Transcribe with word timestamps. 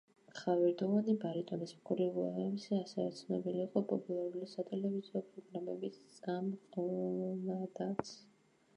ხავერდოვანი 0.37 1.13
ბარიტონის 1.23 1.73
მქონე 1.81 2.07
უილიამსი, 2.21 2.73
ასევე, 2.79 3.05
ცნობილი 3.19 3.63
იყო 3.67 3.85
პოპულარული 3.93 4.51
სატელევიზიო 4.57 5.25
პროგრამების 5.31 6.03
წამყვანადაც. 6.19 8.17